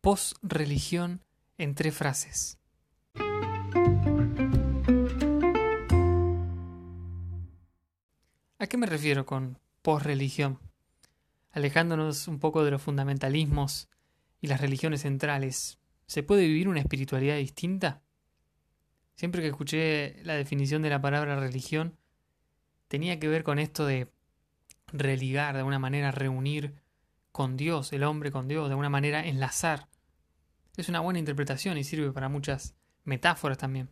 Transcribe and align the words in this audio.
post-religión 0.00 1.22
en 1.58 1.74
tres 1.74 1.94
frases. 1.94 2.58
¿A 8.58 8.66
qué 8.66 8.76
me 8.76 8.86
refiero 8.86 9.26
con 9.26 9.58
post-religión? 9.82 10.58
Alejándonos 11.50 12.28
un 12.28 12.38
poco 12.38 12.64
de 12.64 12.70
los 12.70 12.80
fundamentalismos 12.80 13.88
y 14.40 14.46
las 14.46 14.60
religiones 14.60 15.02
centrales, 15.02 15.78
¿se 16.06 16.22
puede 16.22 16.46
vivir 16.46 16.68
una 16.68 16.80
espiritualidad 16.80 17.36
distinta? 17.36 18.02
Siempre 19.16 19.42
que 19.42 19.48
escuché 19.48 20.22
la 20.24 20.34
definición 20.34 20.80
de 20.80 20.90
la 20.90 21.02
palabra 21.02 21.38
religión, 21.38 21.98
tenía 22.88 23.20
que 23.20 23.28
ver 23.28 23.44
con 23.44 23.58
esto 23.58 23.84
de 23.84 24.10
religar, 24.92 25.52
de 25.54 25.58
alguna 25.60 25.78
manera 25.78 26.10
reunir 26.10 26.74
con 27.32 27.56
Dios, 27.56 27.92
el 27.92 28.04
hombre 28.04 28.30
con 28.30 28.48
Dios, 28.48 28.68
de 28.68 28.72
alguna 28.72 28.90
manera 28.90 29.26
enlazar. 29.26 29.88
Es 30.76 30.88
una 30.88 31.00
buena 31.00 31.18
interpretación 31.18 31.78
y 31.78 31.84
sirve 31.84 32.12
para 32.12 32.28
muchas 32.28 32.74
metáforas 33.04 33.58
también. 33.58 33.90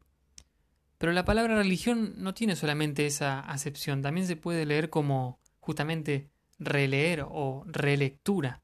Pero 0.99 1.13
la 1.13 1.25
palabra 1.25 1.57
religión 1.57 2.15
no 2.17 2.35
tiene 2.35 2.57
solamente 2.57 3.07
esa 3.07 3.41
acepción, 3.41 4.03
también 4.03 4.27
se 4.27 4.37
puede 4.37 4.67
leer 4.67 4.91
como 4.91 5.39
justamente 5.61 6.31
releer 6.59 7.25
o 7.29 7.63
relectura. 7.67 8.63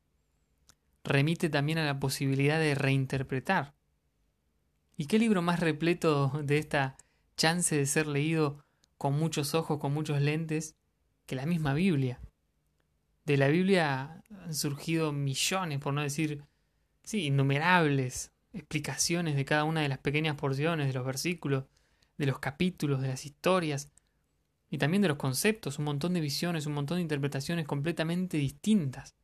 Remite 1.04 1.48
también 1.48 1.78
a 1.78 1.84
la 1.84 2.00
posibilidad 2.00 2.58
de 2.58 2.74
reinterpretar. 2.74 3.74
¿Y 4.96 5.06
qué 5.06 5.18
libro 5.18 5.42
más 5.42 5.60
repleto 5.60 6.40
de 6.42 6.58
esta 6.58 6.96
chance 7.36 7.76
de 7.76 7.86
ser 7.86 8.06
leído 8.06 8.64
con 8.96 9.14
muchos 9.18 9.54
ojos, 9.54 9.78
con 9.78 9.92
muchos 9.92 10.20
lentes, 10.20 10.76
que 11.26 11.36
la 11.36 11.46
misma 11.46 11.74
Biblia? 11.74 12.20
De 13.24 13.36
la 13.36 13.48
Biblia 13.48 14.22
han 14.44 14.54
surgido 14.54 15.12
millones, 15.12 15.78
por 15.78 15.94
no 15.94 16.02
decir, 16.02 16.44
sí, 17.02 17.24
innumerables 17.24 18.32
explicaciones 18.52 19.36
de 19.36 19.44
cada 19.44 19.64
una 19.64 19.80
de 19.80 19.88
las 19.88 19.98
pequeñas 19.98 20.36
porciones 20.36 20.86
de 20.86 20.92
los 20.92 21.04
versículos, 21.04 21.64
de 22.18 22.26
los 22.26 22.38
capítulos, 22.38 23.00
de 23.00 23.08
las 23.08 23.26
historias, 23.26 23.90
y 24.70 24.78
también 24.78 25.02
de 25.02 25.08
los 25.08 25.16
conceptos, 25.16 25.78
un 25.78 25.84
montón 25.86 26.14
de 26.14 26.20
visiones, 26.20 26.66
un 26.66 26.74
montón 26.74 26.98
de 26.98 27.02
interpretaciones 27.02 27.66
completamente 27.66 28.36
distintas 28.36 29.14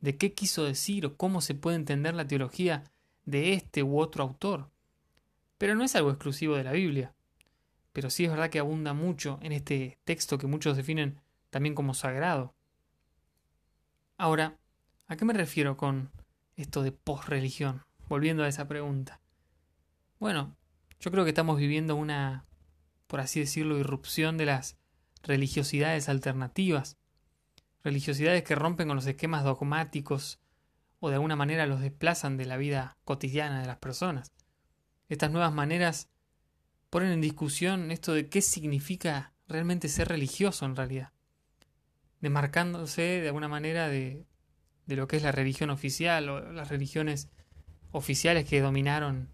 de 0.00 0.16
qué 0.16 0.34
quiso 0.34 0.64
decir 0.64 1.06
o 1.06 1.16
cómo 1.16 1.40
se 1.40 1.54
puede 1.54 1.76
entender 1.76 2.14
la 2.14 2.26
teología 2.26 2.84
de 3.24 3.52
este 3.52 3.82
u 3.82 3.98
otro 3.98 4.22
autor. 4.24 4.70
Pero 5.58 5.74
no 5.74 5.84
es 5.84 5.96
algo 5.96 6.10
exclusivo 6.10 6.56
de 6.56 6.64
la 6.64 6.72
Biblia. 6.72 7.14
Pero 7.92 8.10
sí 8.10 8.24
es 8.24 8.30
verdad 8.30 8.50
que 8.50 8.58
abunda 8.58 8.92
mucho 8.92 9.38
en 9.42 9.52
este 9.52 9.98
texto 10.04 10.38
que 10.38 10.46
muchos 10.46 10.76
definen 10.76 11.20
también 11.50 11.74
como 11.74 11.94
sagrado. 11.94 12.54
Ahora, 14.18 14.58
¿a 15.08 15.16
qué 15.16 15.26
me 15.26 15.34
refiero 15.34 15.76
con 15.76 16.10
esto 16.56 16.82
de 16.82 16.90
posreligión? 16.90 17.82
Volviendo 18.08 18.44
a 18.44 18.48
esa 18.48 18.66
pregunta. 18.66 19.20
Bueno, 20.18 20.56
yo 21.00 21.10
creo 21.10 21.24
que 21.24 21.30
estamos 21.30 21.58
viviendo 21.58 21.96
una, 21.96 22.46
por 23.08 23.20
así 23.20 23.40
decirlo, 23.40 23.78
irrupción 23.78 24.38
de 24.38 24.46
las 24.46 24.78
religiosidades 25.22 26.08
alternativas. 26.08 26.96
Religiosidades 27.84 28.42
que 28.42 28.54
rompen 28.54 28.88
con 28.88 28.96
los 28.96 29.06
esquemas 29.06 29.44
dogmáticos 29.44 30.40
o 30.98 31.10
de 31.10 31.16
alguna 31.16 31.36
manera 31.36 31.66
los 31.66 31.82
desplazan 31.82 32.38
de 32.38 32.46
la 32.46 32.56
vida 32.56 32.96
cotidiana 33.04 33.60
de 33.60 33.66
las 33.66 33.76
personas. 33.76 34.32
Estas 35.10 35.30
nuevas 35.30 35.52
maneras 35.52 36.08
ponen 36.88 37.12
en 37.12 37.20
discusión 37.20 37.90
esto 37.90 38.14
de 38.14 38.30
qué 38.30 38.40
significa 38.40 39.34
realmente 39.46 39.88
ser 39.88 40.08
religioso 40.08 40.64
en 40.64 40.74
realidad, 40.74 41.12
demarcándose 42.26 43.02
de 43.02 43.28
alguna 43.28 43.48
manera 43.48 43.88
de, 43.88 44.26
de 44.86 44.96
lo 44.96 45.06
que 45.06 45.16
es 45.16 45.22
la 45.22 45.32
religión 45.32 45.70
oficial 45.70 46.28
o 46.28 46.52
las 46.52 46.68
religiones 46.68 47.30
oficiales 47.92 48.44
que 48.44 48.60
dominaron 48.60 49.28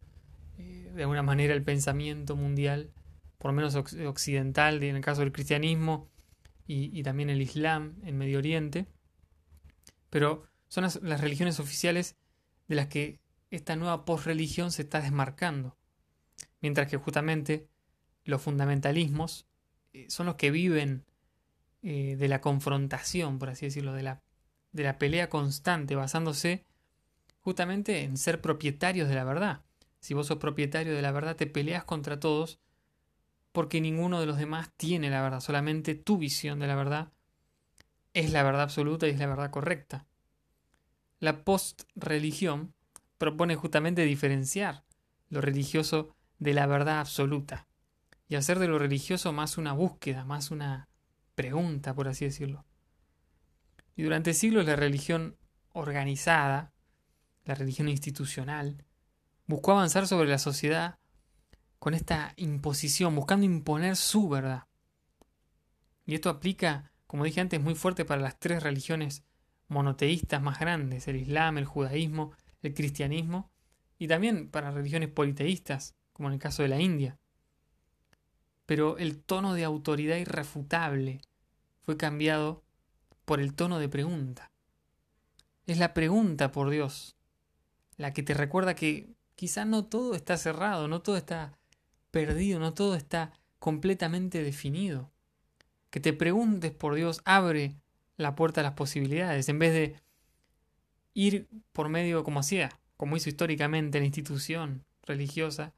de 0.95 1.03
alguna 1.03 1.23
manera 1.23 1.55
el 1.55 1.63
pensamiento 1.63 2.37
mundial, 2.37 2.91
por 3.39 3.51
lo 3.51 3.57
menos 3.57 3.75
occidental, 3.75 4.83
en 4.83 4.97
el 4.97 5.03
caso 5.03 5.23
del 5.23 5.33
cristianismo 5.33 6.11
y, 6.67 7.03
también 7.03 7.31
el 7.31 7.43
islam 7.43 7.97
en 8.05 8.19
Medio 8.19 8.39
Oriente. 8.39 8.87
Pero 10.11 10.45
son 10.69 10.85
las, 10.85 11.21
religiones 11.21 11.61
oficiales 11.61 12.17
de 12.69 12.77
las 12.77 12.87
que 12.87 13.21
esta 13.51 13.77
nueva 13.77 14.05
posreligión 14.05 14.71
se 14.71 14.83
está 14.83 15.01
desmarcando. 15.01 15.77
Mientras 16.61 16.89
que 16.89 16.97
justamente 16.97 17.69
los 18.25 18.41
fundamentalismos 18.41 19.47
eh, 19.93 20.07
son 20.09 20.27
los 20.27 20.37
que 20.37 20.51
viven 20.51 21.05
eh, 21.83 22.17
de 22.17 22.29
la 22.29 22.41
confrontación, 22.41 23.39
por 23.39 23.51
así 23.51 23.67
decirlo, 23.67 23.93
de 23.93 24.03
la, 24.03 24.23
de 24.73 24.85
la 24.85 24.99
pelea 24.99 25.29
constante, 25.29 25.97
basándose 25.97 26.65
justamente 27.41 28.03
en 28.03 28.17
ser 28.17 28.41
propietarios 28.41 29.09
de 29.09 29.15
la 29.15 29.25
verdad. 29.25 29.63
Si 30.01 30.15
vos 30.15 30.27
sos 30.27 30.39
propietario 30.39 30.95
de 30.95 31.03
la 31.03 31.13
verdad, 31.13 31.37
te 31.37 31.47
peleas 31.47 31.85
contra 31.85 32.21
todos 32.21 32.61
porque 33.53 33.81
ninguno 33.81 34.21
de 34.21 34.27
los 34.27 34.39
demás 34.39 34.71
tiene 34.77 35.11
la 35.11 35.23
verdad, 35.23 35.41
solamente 35.41 35.95
tu 35.95 36.19
visión 36.19 36.59
de 36.59 36.67
la 36.67 36.75
verdad 36.75 37.13
es 38.15 38.33
la 38.33 38.43
verdad 38.43 38.63
absoluta 38.63 39.07
y 39.07 39.11
es 39.11 39.19
la 39.19 39.27
verdad 39.27 39.51
correcta. 39.51 40.07
La 41.21 41.45
post-religión 41.45 42.75
propone 43.19 43.55
justamente 43.57 44.05
diferenciar 44.05 44.85
lo 45.29 45.41
religioso 45.41 46.15
de 46.39 46.55
la 46.55 46.67
verdad 46.67 47.01
absoluta 47.01 47.69
y 48.29 48.35
hacer 48.35 48.59
de 48.59 48.69
lo 48.69 48.79
religioso 48.79 49.33
más 49.33 49.59
una 49.59 49.73
búsqueda, 49.73 50.25
más 50.25 50.51
una 50.51 50.89
pregunta, 51.35 51.95
por 51.95 52.09
así 52.09 52.25
decirlo. 52.25 52.65
Y 53.97 54.03
durante 54.03 54.35
siglos 54.35 54.67
la 54.67 54.77
religión 54.77 55.37
organizada, 55.73 56.73
la 57.45 57.55
religión 57.55 57.89
institucional, 57.89 58.85
buscó 59.47 59.73
avanzar 59.73 60.07
sobre 60.07 60.29
la 60.29 60.39
sociedad 60.39 60.99
con 61.79 61.95
esta 61.95 62.33
imposición, 62.37 63.15
buscando 63.15 63.45
imponer 63.45 63.97
su 63.97 64.29
verdad. 64.29 64.65
Y 66.07 66.15
esto 66.15 66.31
aplica, 66.31 66.93
como 67.07 67.25
dije 67.25 67.41
antes, 67.41 67.61
muy 67.61 67.75
fuerte 67.75 68.05
para 68.05 68.21
las 68.21 68.39
tres 68.39 68.63
religiones 68.63 69.25
monoteístas 69.69 70.41
más 70.43 70.61
grandes, 70.61 71.09
el 71.09 71.17
Islam, 71.17 71.59
el 71.59 71.65
judaísmo, 71.65 72.33
el 72.63 72.75
cristianismo, 72.75 73.51
y 73.99 74.07
también 74.07 74.49
para 74.51 74.71
religiones 74.71 75.09
politeístas, 75.09 75.95
como 76.13 76.29
en 76.29 76.35
el 76.35 76.41
caso 76.41 76.63
de 76.63 76.69
la 76.69 76.81
India. 76.81 77.19
Pero 78.67 78.99
el 78.99 79.19
tono 79.21 79.55
de 79.55 79.65
autoridad 79.65 80.17
irrefutable 80.17 81.21
fue 81.83 81.97
cambiado 81.97 82.63
por 83.25 83.41
el 83.41 83.55
tono 83.55 83.79
de 83.79 83.89
pregunta. 83.89 84.51
Es 85.67 85.79
la 85.79 85.95
pregunta 85.95 86.53
por 86.53 86.71
Dios 86.71 87.17
la 87.97 88.13
que 88.13 88.23
te 88.23 88.35
recuerda 88.35 88.75
que 88.75 89.15
quizá 89.35 89.65
no 89.65 89.85
todo 89.85 90.15
está 90.15 90.37
cerrado, 90.37 90.89
no 90.89 91.03
todo 91.03 91.17
está 91.17 91.57
perdido, 92.11 92.59
no 92.59 92.75
todo 92.75 92.95
está 92.95 93.33
completamente 93.59 94.43
definido. 94.43 95.11
Que 95.91 96.01
te 96.01 96.13
preguntes 96.13 96.73
por 96.73 96.95
Dios 96.95 97.23
abre 97.25 97.77
la 98.17 98.35
puerta 98.35 98.61
a 98.61 98.65
las 98.65 98.73
posibilidades, 98.75 99.49
en 99.49 99.59
vez 99.59 99.73
de 99.73 99.97
ir 101.15 101.49
por 101.73 101.89
medio 101.89 102.25
como 102.25 102.41
hacía, 102.41 102.79
como 102.97 103.17
hizo 103.17 103.29
históricamente 103.29 103.99
la 103.99 104.07
institución 104.07 104.85
religiosa, 105.03 105.73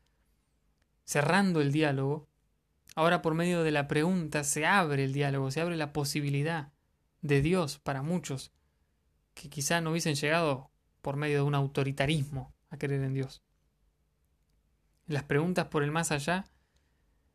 cerrando 1.05 1.61
el 1.61 1.73
diálogo, 1.73 2.29
ahora 2.95 3.23
por 3.23 3.35
medio 3.35 3.63
de 3.63 3.71
la 3.71 3.89
pregunta 3.89 4.45
se 4.45 4.67
abre 4.67 5.05
el 5.05 5.13
diálogo, 5.13 5.51
se 5.51 5.61
abre 5.61 5.77
la 5.77 5.93
posibilidad 5.93 6.73
de 7.23 7.43
Dios 7.43 7.79
para 7.79 8.03
muchos 8.03 8.53
que 9.35 9.49
quizá 9.49 9.81
no 9.81 9.91
hubiesen 9.91 10.15
llegado 10.15 10.71
por 11.03 11.17
medio 11.17 11.39
de 11.39 11.43
un 11.43 11.55
autoritarismo 11.55 12.55
a 12.71 12.79
creer 12.79 13.03
en 13.03 13.15
Dios. 13.15 13.43
Las 15.07 15.25
preguntas 15.25 15.67
por 15.67 15.83
el 15.83 15.91
más 15.91 16.13
allá, 16.13 16.47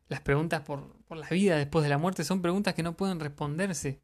las 0.08 0.20
preguntas 0.20 0.62
por, 0.62 0.96
la 1.10 1.28
vida 1.28 1.56
después 1.56 1.82
de 1.82 1.88
la 1.88 1.98
muerte, 1.98 2.24
son 2.24 2.42
preguntas 2.42 2.74
que 2.74 2.82
no 2.82 2.96
pueden 2.96 3.20
responderse 3.20 4.00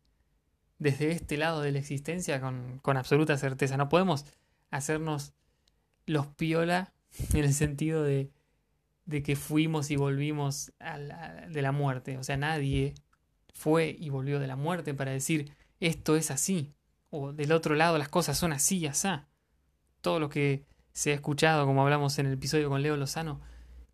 desde 0.79 1.11
este 1.11 1.37
lado 1.37 1.63
de 1.63 1.73
la 1.73 1.79
existencia 1.79 2.41
con, 2.41 2.97
absoluta 2.97 3.37
certeza. 3.39 3.77
No 3.77 3.89
podemos 3.89 4.27
hacernos 4.71 5.35
los 6.05 6.27
piola 6.29 6.93
en 7.33 7.45
el 7.45 7.55
sentido 7.55 8.03
de, 8.05 8.31
de 9.07 9.23
que 9.23 9.37
fuimos 9.37 9.91
y 9.91 9.97
volvimos 9.97 10.73
de 11.49 11.63
la 11.63 11.73
muerte. 11.73 12.19
O 12.19 12.25
sea, 12.25 12.37
nadie 12.37 12.95
fue 13.55 13.97
y 13.99 14.11
volvió 14.11 14.39
de 14.39 14.49
la 14.49 14.57
muerte 14.57 14.93
para 14.93 15.13
decir 15.13 15.53
esto 15.81 16.17
es 16.17 16.31
así. 16.31 16.75
O 17.11 17.33
del 17.33 17.53
otro 17.53 17.75
lado 17.77 17.97
las 17.99 18.09
cosas 18.09 18.37
son 18.37 18.53
así 18.53 18.79
y 18.79 18.87
así. 18.87 19.09
Todo 20.01 20.21
lo 20.21 20.29
que 20.29 20.67
se 20.93 21.13
ha 21.13 21.15
escuchado, 21.15 21.67
como 21.67 21.83
hablamos 21.83 22.19
en 22.19 22.27
el 22.27 22.35
episodio 22.35 22.69
con 22.69 22.83
Leo 22.83 22.97
Lozano, 22.97 23.41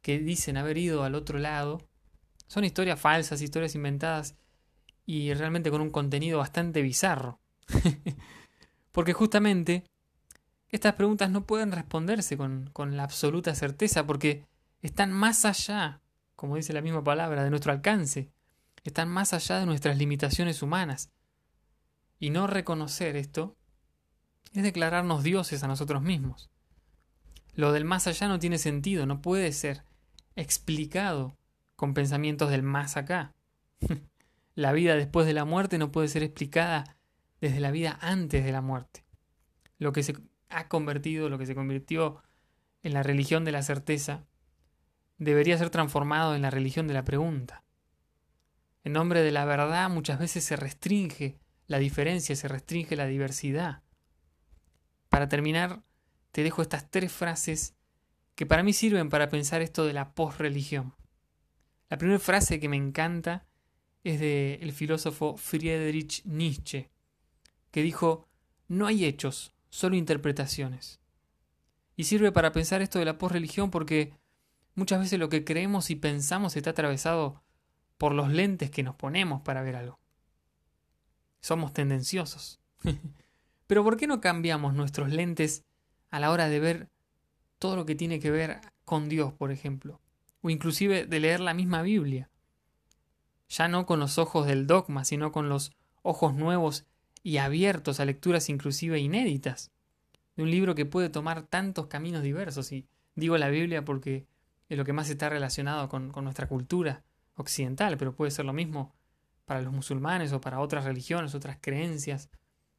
que 0.00 0.19
dicen 0.19 0.56
haber 0.56 0.79
ido 0.79 1.05
al 1.05 1.14
otro 1.14 1.38
lado, 1.38 1.87
son 2.47 2.64
historias 2.64 2.99
falsas, 2.99 3.43
historias 3.43 3.75
inventadas 3.75 4.37
y 5.05 5.32
realmente 5.35 5.70
con 5.70 5.81
un 5.81 5.91
contenido 5.91 6.38
bastante 6.38 6.81
bizarro. 6.81 7.38
porque 8.93 9.12
justamente 9.12 9.85
estas 10.69 10.94
preguntas 10.94 11.31
no 11.31 11.47
pueden 11.47 11.70
responderse 11.70 12.37
con, 12.37 12.70
con 12.73 12.97
la 12.97 13.05
absoluta 13.05 13.55
certeza 13.55 14.06
porque 14.06 14.47
están 14.82 15.12
más 15.12 15.44
allá, 15.44 16.00
como 16.37 16.56
dice 16.56 16.73
la 16.73 16.82
misma 16.82 17.02
palabra, 17.02 17.44
de 17.44 17.50
nuestro 17.50 17.73
alcance, 17.73 18.31
están 18.84 19.08
más 19.08 19.32
allá 19.32 19.61
de 19.61 19.67
nuestras 19.67 19.96
limitaciones 19.96 20.62
humanas. 20.62 21.11
Y 22.19 22.31
no 22.31 22.46
reconocer 22.46 23.17
esto 23.17 23.56
es 24.52 24.62
declararnos 24.62 25.23
dioses 25.23 25.62
a 25.62 25.69
nosotros 25.69 26.02
mismos. 26.02 26.50
Lo 27.55 27.73
del 27.73 27.84
más 27.84 28.06
allá 28.06 28.29
no 28.29 28.38
tiene 28.38 28.58
sentido, 28.58 29.06
no 29.06 29.23
puede 29.23 29.52
ser 29.52 29.84
explicado 30.37 31.37
con 31.76 31.94
pensamientos 31.94 32.50
del 32.50 32.62
más 32.62 32.96
acá. 32.96 33.35
la 34.55 34.73
vida 34.73 34.94
después 34.96 35.26
de 35.26 35.35
la 35.35 35.44
muerte 35.44 35.78
no 35.78 35.93
puede 35.93 36.08
ser 36.08 36.23
explicada 36.23 36.96
desde 37.40 37.61
la 37.61 37.70
vida 37.70 37.99
antes 38.00 38.44
de 38.44 38.52
la 38.52 38.61
muerte. 38.61 39.05
Lo 39.78 39.93
que 39.93 40.02
se 40.02 40.17
ha 40.49 40.69
convertido, 40.69 41.28
lo 41.28 41.38
que 41.38 41.46
se 41.46 41.55
convirtió 41.55 42.23
en 42.82 42.94
la 42.94 43.02
religión 43.02 43.44
de 43.44 43.52
la 43.52 43.62
certeza, 43.62 44.25
debería 45.23 45.57
ser 45.57 45.71
transformado 45.71 46.35
en 46.35 46.43
la 46.43 46.51
religión 46.51 46.89
de 46.89 46.95
la 46.95 47.05
pregunta. 47.05 47.65
En 48.85 48.93
nombre 48.93 49.23
de 49.23 49.31
la 49.31 49.45
verdad 49.45 49.89
muchas 49.89 50.19
veces 50.19 50.45
se 50.45 50.57
restringe 50.57 51.39
la 51.69 51.79
diferencia, 51.79 52.35
se 52.35 52.49
restringe 52.49 52.97
la 52.97 53.07
diversidad. 53.07 53.83
Para 55.09 55.29
terminar, 55.29 55.83
te 56.33 56.43
dejo 56.43 56.63
estas 56.63 56.91
tres 56.91 57.13
frases 57.13 57.77
que 58.35 58.47
para 58.47 58.63
mí 58.63 58.73
sirven 58.73 59.11
para 59.11 59.29
pensar 59.29 59.63
esto 59.63 59.85
de 59.87 59.93
la 59.93 60.15
posreligión. 60.15 60.95
La 61.89 61.99
primera 61.99 62.19
frase 62.19 62.59
que 62.59 62.69
me 62.69 62.77
encanta 62.77 63.47
es 64.03 64.19
del 64.19 64.63
el 64.63 64.73
filósofo 64.73 65.37
Friedrich 65.37 66.25
Nietzsche, 66.25 66.91
que 67.71 67.83
dijo, 67.83 68.29
no 68.67 68.87
hay 68.87 69.05
hechos, 69.05 69.55
solo 69.69 69.95
interpretaciones. 69.95 71.01
Y 71.95 72.05
sirve 72.05 72.33
para 72.33 72.53
pensar 72.53 72.83
esto 72.83 72.99
de 72.99 73.05
la 73.05 73.19
posreligión 73.19 73.71
porque 73.71 74.15
muchas 74.75 75.01
veces 75.01 75.19
lo 75.19 75.29
que 75.29 75.45
creemos 75.45 75.91
y 75.91 75.97
pensamos 75.97 76.57
está 76.57 76.71
atravesado 76.71 77.43
por 77.99 78.15
los 78.15 78.31
lentes 78.31 78.71
que 78.71 78.83
nos 78.83 78.95
ponemos 78.95 79.43
para 79.43 79.63
ver 79.63 79.77
algo. 79.77 79.99
Somos 81.41 81.73
tendenciosos. 81.73 82.61
Pero 83.67 83.85
¿por 83.85 83.97
qué 83.97 84.07
no 84.07 84.21
cambiamos 84.21 84.75
nuestros 84.75 85.11
lentes 85.11 85.65
a 86.11 86.21
la 86.21 86.31
hora 86.31 86.49
de 86.49 86.61
ver 86.61 86.89
todo 87.59 87.77
lo 87.77 87.87
que 87.87 87.95
tiene 87.95 88.21
que 88.21 88.31
ver 88.31 88.61
con 88.85 89.09
Dios, 89.09 89.33
por 89.33 89.51
ejemplo? 89.51 90.01
O 90.43 90.51
inclusive 90.51 91.07
de 91.07 91.21
leer 91.21 91.41
la 91.41 91.55
misma 91.55 91.83
Biblia. 91.83 92.29
Ya 93.49 93.69
no 93.69 93.87
con 93.87 94.01
los 94.01 94.19
ojos 94.19 94.47
del 94.47 94.67
dogma, 94.67 95.05
sino 95.05 95.31
con 95.31 95.49
los 95.49 95.73
ojos 96.03 96.35
nuevos 96.35 96.87
y 97.23 97.37
abiertos 97.37 98.01
a 98.01 98.05
lecturas 98.05 98.49
inclusive 98.49 98.99
inéditas. 98.99 99.71
De 100.37 100.43
un 100.43 100.51
libro 100.51 100.75
que 100.75 100.87
puede 100.87 101.09
tomar 101.09 101.43
tantos 101.43 101.87
caminos 101.87 102.23
diversos. 102.23 102.73
Y 102.73 102.87
digo 103.15 103.39
la 103.39 103.49
Biblia 103.49 103.85
porque 103.85 104.27
es 104.73 104.79
lo 104.79 104.87
que 104.87 104.95
más 104.95 105.11
está 105.11 105.29
relacionado 105.29 105.87
con, 105.91 106.13
nuestra 106.25 106.49
cultura 106.49 107.05
occidental, 107.35 107.99
pero 107.99 108.15
puede 108.15 108.31
ser 108.31 108.47
lo 108.47 108.55
mismo 108.55 108.95
para 109.45 109.61
los 109.61 109.71
musulmanes 109.71 110.33
o 110.33 110.41
para 110.41 110.61
otras 110.61 110.85
religiones, 110.85 111.35
otras 111.35 111.59
creencias, 111.61 112.31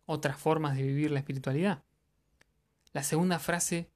otras 0.08 0.38
formas 0.38 0.76
de 0.76 0.82
vivir 0.82 1.12
la 1.12 1.20
espiritualidad. 1.20 1.84
La 2.94 3.04
segunda 3.04 3.38
frase, 3.38 3.92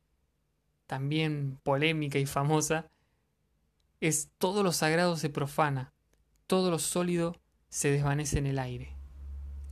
también 0.85 1.59
polémica 1.63 2.19
y 2.19 2.27
famosa, 2.27 2.91
es 3.99 4.29
todo 4.37 4.61
lo 4.61 4.73
sagrado 4.73 5.17
se 5.17 5.31
profana, 5.31 5.91
todo 6.45 6.69
lo 6.69 6.77
sólido 6.77 7.35
se 7.69 7.89
desvanece 7.89 8.37
en 8.37 8.45
el 8.45 8.59
aire. 8.59 8.95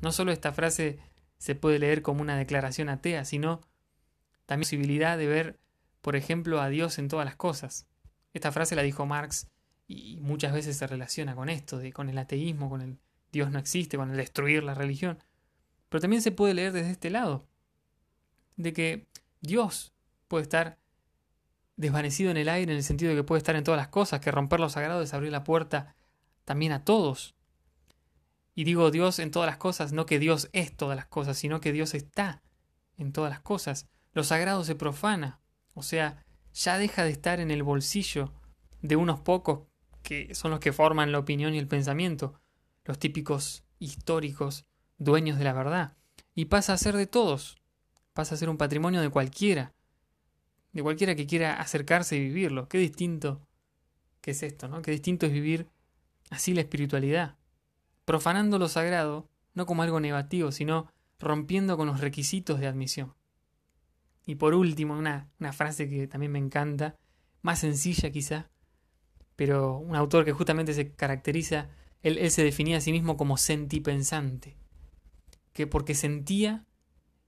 No 0.02 0.12
solo 0.12 0.32
esta 0.32 0.52
frase 0.52 1.00
se 1.38 1.54
puede 1.54 1.78
leer 1.78 2.02
como 2.02 2.22
una 2.22 2.38
declaración 2.38 2.90
atea, 2.90 3.24
sino 3.24 3.62
también 4.48 4.62
la 4.62 4.70
posibilidad 4.70 5.18
de 5.20 5.28
ver, 5.28 5.60
por 6.02 6.16
ejemplo, 6.16 6.60
a 6.60 6.70
Dios 6.70 6.98
en 6.98 7.08
todas 7.08 7.26
las 7.26 7.36
cosas. 7.36 7.86
Esta 8.36 8.52
frase 8.52 8.76
la 8.76 8.82
dijo 8.82 9.06
Marx 9.06 9.48
y 9.88 10.18
muchas 10.18 10.52
veces 10.52 10.76
se 10.76 10.86
relaciona 10.86 11.36
con 11.36 11.48
esto, 11.48 11.78
de, 11.78 11.94
con 11.94 12.10
el 12.10 12.18
ateísmo, 12.18 12.70
con 12.70 12.82
el 12.82 13.00
Dios 13.32 13.50
no 13.50 13.58
existe, 13.58 13.96
con 13.96 14.12
el 14.12 14.18
destruir 14.18 14.62
la 14.62 14.74
religión. 14.74 15.24
Pero 15.88 16.02
también 16.02 16.22
se 16.22 16.34
puede 16.34 16.54
leer 16.54 16.74
desde 16.74 16.92
este 16.92 17.10
lado, 17.10 17.48
de 18.58 18.74
que 18.74 19.08
Dios 19.40 19.94
puede 20.28 20.44
estar 20.44 20.78
desvanecido 21.78 22.30
en 22.30 22.36
el 22.36 22.50
aire 22.50 22.74
en 22.74 22.78
el 22.78 22.84
sentido 22.84 23.12
de 23.12 23.16
que 23.16 23.24
puede 23.24 23.38
estar 23.38 23.56
en 23.56 23.64
todas 23.64 23.78
las 23.78 23.88
cosas, 23.88 24.20
que 24.20 24.32
romper 24.32 24.60
lo 24.60 24.68
sagrado 24.68 25.02
es 25.02 25.14
abrir 25.14 25.32
la 25.32 25.46
puerta 25.46 25.96
también 26.44 26.74
a 26.74 26.84
todos. 26.84 27.36
Y 28.54 28.66
digo 28.66 28.92
Dios 28.92 29.20
en 29.20 29.32
todas 29.32 29.48
las 29.48 29.58
cosas, 29.58 29.94
no 29.94 30.06
que 30.06 30.20
Dios 30.20 30.50
es 30.52 30.76
todas 30.76 30.98
las 30.98 31.06
cosas, 31.06 31.38
sino 31.38 31.62
que 31.62 31.72
Dios 31.72 31.94
está 31.94 32.44
en 32.98 33.14
todas 33.14 33.30
las 33.32 33.40
cosas. 33.40 33.88
Lo 34.12 34.26
sagrado 34.26 34.66
se 34.66 34.76
profana, 34.76 35.40
o 35.74 35.84
sea, 35.84 36.25
ya 36.56 36.78
deja 36.78 37.04
de 37.04 37.12
estar 37.12 37.40
en 37.40 37.52
el 37.52 37.64
bolsillo 37.64 38.32
de 38.82 38.96
unos 38.96 39.20
pocos 39.20 39.68
que 40.04 40.34
son 40.34 40.52
los 40.52 40.60
que 40.60 40.72
forman 40.72 41.12
la 41.12 41.20
opinión 41.20 41.54
y 41.54 41.58
el 41.58 41.68
pensamiento, 41.68 42.40
los 42.86 42.98
típicos 42.98 43.64
históricos 43.80 44.66
dueños 44.98 45.38
de 45.38 45.44
la 45.44 45.54
verdad, 45.54 45.98
y 46.34 46.46
pasa 46.46 46.74
a 46.74 46.78
ser 46.78 46.96
de 46.96 47.08
todos, 47.08 47.58
pasa 48.14 48.36
a 48.36 48.38
ser 48.38 48.50
un 48.50 48.58
patrimonio 48.58 49.02
de 49.02 49.10
cualquiera, 49.10 49.74
de 50.72 50.84
cualquiera 50.84 51.16
que 51.16 51.28
quiera 51.28 51.60
acercarse 51.60 52.16
y 52.16 52.22
vivirlo. 52.22 52.70
Qué 52.70 52.78
distinto 52.78 53.42
que 54.22 54.32
es 54.32 54.44
esto, 54.44 54.68
¿no? 54.68 54.82
Qué 54.82 54.92
distinto 54.92 55.26
es 55.26 55.34
vivir 55.34 55.68
así 56.30 56.54
la 56.54 56.62
espiritualidad, 56.62 57.36
profanando 58.06 58.60
lo 58.60 58.70
sagrado, 58.70 59.28
no 59.54 59.66
como 59.66 59.84
algo 59.84 60.00
negativo, 60.00 60.52
sino 60.52 60.92
rompiendo 61.20 61.78
con 61.78 61.88
los 61.88 62.00
requisitos 62.00 62.60
de 62.60 62.68
admisión. 62.68 63.14
Y 64.26 64.36
por 64.36 64.54
último, 64.54 64.98
una, 64.98 65.30
una 65.40 65.54
frase 65.54 65.90
que 65.90 66.08
también 66.08 66.32
me 66.32 66.40
encanta, 66.40 66.96
más 67.42 67.60
sencilla 67.60 68.10
quizá, 68.10 68.50
pero 69.36 69.78
un 69.78 69.96
autor 69.96 70.26
que 70.26 70.32
justamente 70.32 70.74
se 70.74 70.92
caracteriza, 70.94 71.70
él, 72.02 72.32
se 72.32 72.44
definía 72.44 72.78
a 72.78 72.82
sí 72.82 72.92
mismo 72.92 73.18
como 73.18 73.38
sentipensante, 73.38 74.58
que 75.54 75.68
porque 75.68 75.94
sentía 75.94 76.66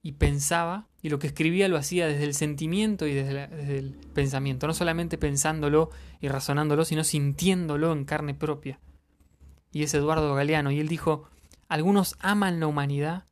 y 0.02 0.14
pensaba, 0.14 0.88
y 1.02 1.10
lo 1.10 1.20
que 1.20 1.28
escribía 1.28 1.68
lo 1.68 1.78
hacía 1.78 2.08
desde 2.08 2.24
el 2.24 2.34
sentimiento 2.34 3.08
y 3.08 3.14
desde, 3.14 3.48
desde 3.48 3.78
el 3.78 3.94
pensamiento, 4.14 4.68
no 4.68 4.74
solamente 4.74 5.18
pensándolo 5.18 5.90
y 6.22 6.30
razonándolo, 6.30 6.86
sino 6.86 7.04
sintiéndolo 7.04 7.92
en 7.92 8.06
carne 8.06 8.34
propia. 8.34 8.80
Y 9.72 9.84
es 9.84 9.94
Eduardo 9.94 10.34
Galeano, 10.34 10.72
y 10.72 10.80
él 10.80 10.88
dijo, 10.88 11.30
algunos 11.68 12.16
aman 12.20 12.60
la 12.60 12.68
humanidad 12.68 13.26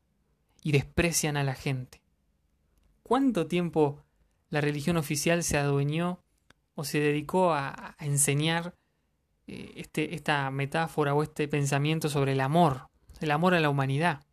y 0.62 0.72
desprecian 0.72 1.38
a 1.38 1.44
la 1.44 1.56
gente. 1.56 2.05
¿Cuánto 3.08 3.46
tiempo 3.46 4.04
la 4.50 4.62
religión 4.62 4.98
oficial 4.98 5.44
se 5.44 5.60
adueñó 5.60 6.24
o 6.74 6.84
se 6.84 7.00
dedicó 7.00 7.54
a, 7.54 7.96
enseñar 8.00 8.74
eh, 9.46 9.74
este, 9.76 10.16
esta 10.16 10.50
metáfora 10.50 11.14
o 11.14 11.22
este 11.22 11.48
pensamiento 11.48 12.10
sobre 12.10 12.32
el 12.32 12.42
amor, 12.42 12.90
el 13.22 13.30
amor 13.30 13.54
a 13.54 13.60
la 13.60 13.70
humanidad. 13.70 14.26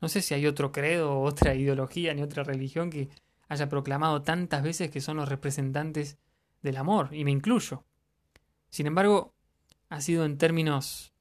No 0.00 0.08
sé 0.08 0.22
si 0.22 0.32
hay 0.32 0.46
otro 0.46 0.72
credo 0.72 1.20
otra 1.20 1.54
ideología 1.54 2.14
ni 2.14 2.22
otra 2.22 2.42
religión 2.42 2.88
que 2.88 3.10
haya 3.48 3.68
proclamado 3.68 4.22
tantas 4.22 4.62
veces 4.62 4.90
que 4.90 5.02
son 5.02 5.18
los 5.18 5.28
representantes 5.28 6.16
del 6.62 6.78
amor, 6.78 7.10
y 7.12 7.22
me 7.24 7.32
incluyo. 7.32 7.84
Sin 8.70 8.86
embargo, 8.86 9.34
ha 9.90 10.00
sido 10.00 10.24
en 10.24 10.38
términos 10.38 11.12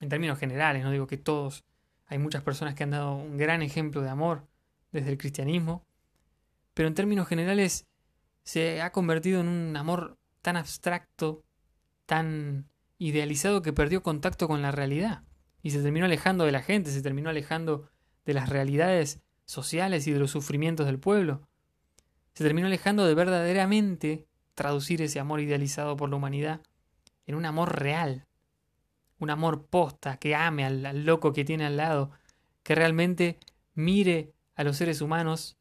en 0.00 0.10
términos 0.10 0.38
generales, 0.38 0.84
no 0.84 0.90
digo 0.90 1.06
que 1.06 1.16
todos, 1.16 1.64
hay 2.04 2.18
muchas 2.18 2.42
personas 2.42 2.74
que 2.74 2.82
han 2.82 2.90
dado 2.90 3.14
un 3.14 3.38
gran 3.38 3.62
ejemplo 3.62 4.02
de 4.02 4.10
amor 4.10 4.46
desde 4.92 5.08
el 5.08 5.16
cristianismo, 5.16 5.85
pero 6.76 6.88
en 6.88 6.94
términos 6.94 7.26
generales 7.26 7.88
se 8.44 8.82
ha 8.82 8.92
convertido 8.92 9.40
en 9.40 9.48
un 9.48 9.74
amor 9.78 10.18
tan 10.42 10.58
abstracto, 10.58 11.42
tan 12.04 12.68
idealizado 12.98 13.62
que 13.62 13.72
perdió 13.72 14.02
contacto 14.02 14.46
con 14.46 14.60
la 14.60 14.72
realidad 14.72 15.24
y 15.62 15.70
se 15.70 15.82
terminó 15.82 16.04
alejando 16.04 16.44
de 16.44 16.52
la 16.52 16.60
gente, 16.60 16.90
se 16.90 17.00
terminó 17.00 17.30
alejando 17.30 17.88
de 18.26 18.34
las 18.34 18.50
realidades 18.50 19.22
sociales 19.46 20.06
y 20.06 20.12
de 20.12 20.18
los 20.18 20.32
sufrimientos 20.32 20.84
del 20.84 20.98
pueblo. 20.98 21.48
Se 22.34 22.44
terminó 22.44 22.66
alejando 22.66 23.06
de 23.06 23.14
verdaderamente 23.14 24.26
traducir 24.54 25.00
ese 25.00 25.18
amor 25.18 25.40
idealizado 25.40 25.96
por 25.96 26.10
la 26.10 26.16
humanidad 26.16 26.60
en 27.24 27.36
un 27.36 27.46
amor 27.46 27.80
real, 27.80 28.26
un 29.18 29.30
amor 29.30 29.64
posta, 29.64 30.18
que 30.18 30.34
ame 30.34 30.66
al, 30.66 30.84
al 30.84 31.06
loco 31.06 31.32
que 31.32 31.46
tiene 31.46 31.64
al 31.64 31.78
lado, 31.78 32.10
que 32.62 32.74
realmente 32.74 33.38
mire 33.72 34.34
a 34.56 34.62
los 34.62 34.76
seres 34.76 35.00
humanos 35.00 35.56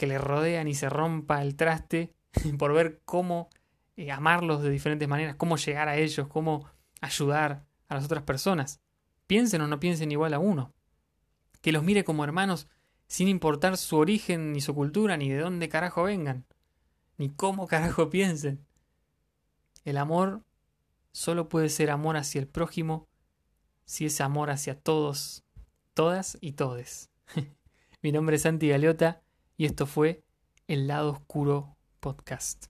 que 0.00 0.06
le 0.06 0.16
rodean 0.16 0.66
y 0.66 0.74
se 0.74 0.88
rompa 0.88 1.42
el 1.42 1.56
traste 1.56 2.14
por 2.58 2.72
ver 2.72 3.02
cómo 3.04 3.50
eh, 3.98 4.10
amarlos 4.10 4.62
de 4.62 4.70
diferentes 4.70 5.06
maneras, 5.06 5.36
cómo 5.36 5.58
llegar 5.58 5.90
a 5.90 5.96
ellos, 5.98 6.26
cómo 6.26 6.64
ayudar 7.02 7.66
a 7.86 7.96
las 7.96 8.06
otras 8.06 8.22
personas. 8.22 8.80
Piensen 9.26 9.60
o 9.60 9.66
no 9.66 9.78
piensen 9.78 10.10
igual 10.10 10.32
a 10.32 10.38
uno. 10.38 10.72
Que 11.60 11.70
los 11.70 11.82
mire 11.82 12.02
como 12.02 12.24
hermanos 12.24 12.66
sin 13.08 13.28
importar 13.28 13.76
su 13.76 13.98
origen, 13.98 14.54
ni 14.54 14.62
su 14.62 14.74
cultura, 14.74 15.18
ni 15.18 15.28
de 15.28 15.40
dónde 15.40 15.68
carajo 15.68 16.04
vengan, 16.04 16.46
ni 17.18 17.28
cómo 17.28 17.66
carajo 17.66 18.08
piensen. 18.10 18.64
El 19.84 19.98
amor 19.98 20.40
solo 21.12 21.50
puede 21.50 21.68
ser 21.68 21.90
amor 21.90 22.16
hacia 22.16 22.40
el 22.40 22.48
prójimo 22.48 23.06
si 23.84 24.06
es 24.06 24.18
amor 24.22 24.48
hacia 24.48 24.80
todos, 24.80 25.44
todas 25.92 26.38
y 26.40 26.52
todes. 26.52 27.10
Mi 28.00 28.12
nombre 28.12 28.36
es 28.36 28.42
Santi 28.42 28.70
Galeota 28.70 29.20
y 29.60 29.66
esto 29.66 29.84
fue 29.84 30.24
El 30.68 30.86
lado 30.86 31.10
oscuro 31.10 31.76
podcast. 32.00 32.68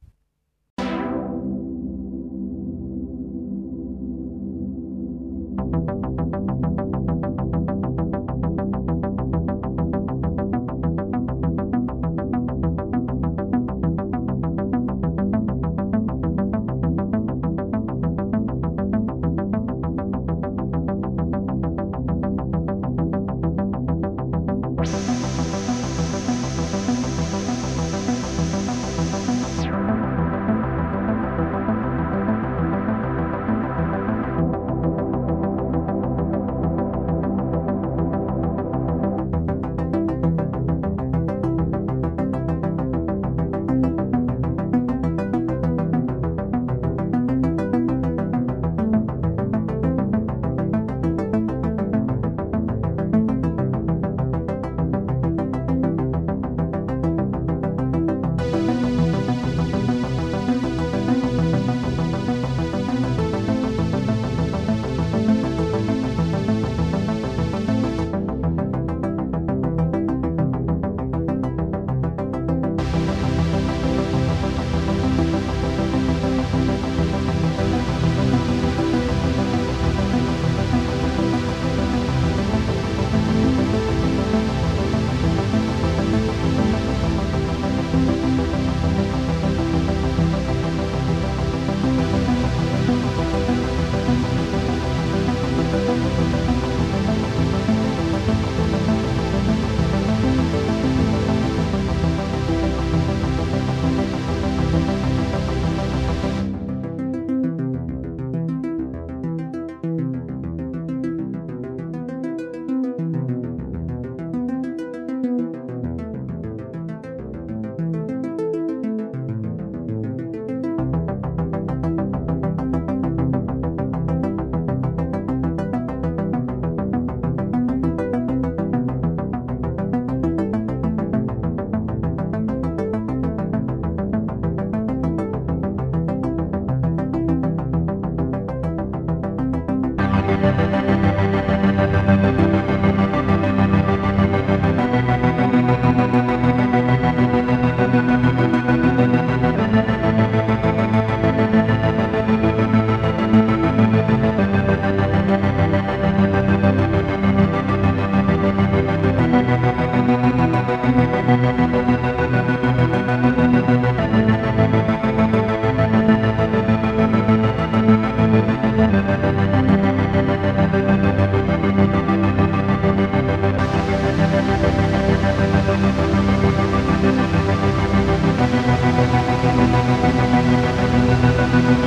Thank 181.63 181.85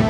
you. 0.00 0.05